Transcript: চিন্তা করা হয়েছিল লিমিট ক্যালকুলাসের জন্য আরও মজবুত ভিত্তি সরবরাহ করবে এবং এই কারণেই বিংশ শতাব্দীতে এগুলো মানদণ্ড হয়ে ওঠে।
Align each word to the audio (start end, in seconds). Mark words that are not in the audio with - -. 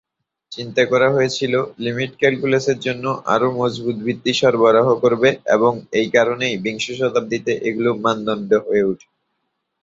চিন্তা 0.51 0.83
করা 0.91 1.07
হয়েছিল 1.15 1.53
লিমিট 1.85 2.11
ক্যালকুলাসের 2.21 2.77
জন্য 2.85 3.05
আরও 3.33 3.47
মজবুত 3.59 3.97
ভিত্তি 4.05 4.31
সরবরাহ 4.39 4.87
করবে 5.03 5.29
এবং 5.55 5.71
এই 5.99 6.07
কারণেই 6.15 6.55
বিংশ 6.63 6.85
শতাব্দীতে 6.99 7.51
এগুলো 7.67 7.89
মানদণ্ড 8.03 8.51
হয়ে 8.65 8.83
ওঠে। 8.83 9.07